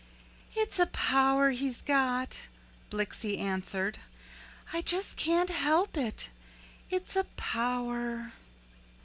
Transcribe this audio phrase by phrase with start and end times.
[0.55, 2.47] "It's a power he's got,"
[2.89, 3.99] Blixie answered,
[4.73, 6.31] "I just can't help it
[6.89, 8.33] it's a power."